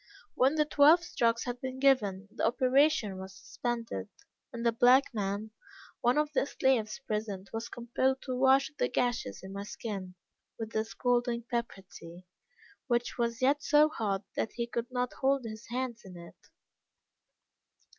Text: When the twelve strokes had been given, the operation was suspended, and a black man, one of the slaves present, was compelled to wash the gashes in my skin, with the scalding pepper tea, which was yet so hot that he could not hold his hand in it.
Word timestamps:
When 0.33 0.55
the 0.55 0.65
twelve 0.65 1.03
strokes 1.03 1.43
had 1.43 1.61
been 1.61 1.77
given, 1.77 2.27
the 2.31 2.43
operation 2.43 3.19
was 3.19 3.35
suspended, 3.37 4.09
and 4.51 4.65
a 4.65 4.71
black 4.71 5.13
man, 5.13 5.51
one 5.99 6.17
of 6.17 6.33
the 6.33 6.47
slaves 6.47 6.99
present, 7.05 7.53
was 7.53 7.69
compelled 7.69 8.19
to 8.23 8.35
wash 8.35 8.71
the 8.79 8.87
gashes 8.87 9.41
in 9.43 9.53
my 9.53 9.61
skin, 9.61 10.15
with 10.57 10.71
the 10.71 10.85
scalding 10.85 11.43
pepper 11.43 11.83
tea, 11.83 12.25
which 12.87 13.19
was 13.19 13.43
yet 13.43 13.61
so 13.61 13.89
hot 13.89 14.23
that 14.35 14.53
he 14.53 14.65
could 14.65 14.89
not 14.89 15.13
hold 15.21 15.45
his 15.45 15.67
hand 15.67 15.99
in 16.03 16.17
it. 16.17 16.47